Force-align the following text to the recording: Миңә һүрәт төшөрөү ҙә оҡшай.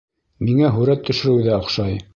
Миңә 0.47 0.71
һүрәт 0.79 1.07
төшөрөү 1.11 1.47
ҙә 1.51 1.57
оҡшай. 1.63 2.05